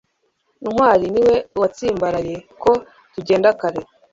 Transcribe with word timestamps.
ntwali 0.65 1.05
niwe 1.13 1.35
watsimbaraye 1.61 2.35
ko 2.61 2.71
tugenda 3.13 3.49
kare 3.59 3.81